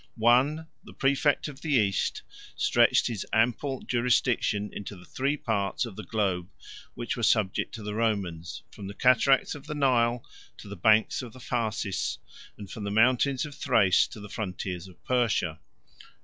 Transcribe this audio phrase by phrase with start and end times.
[0.15, 0.67] 1.
[0.83, 2.23] The præfect of the East
[2.55, 6.49] stretched his ample jurisdiction into the three parts of the globe
[6.95, 10.25] which were subject to the Romans, from the cataracts of the Nile
[10.57, 12.17] to the banks of the Phasis,
[12.57, 15.59] and from the mountains of Thrace to the frontiers of Persia.